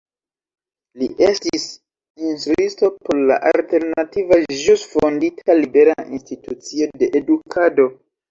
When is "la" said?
3.33-3.37